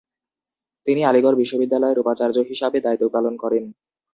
তিনি 0.87 1.01
আলীগড় 1.05 1.37
বিশ্ববিদ্যালয়ের 1.37 2.01
উপাচার্য 2.03 2.37
হিসাবে 2.49 2.77
দায়িত্ব 2.85 3.05
পালন 3.15 3.33
করেন। 3.43 3.63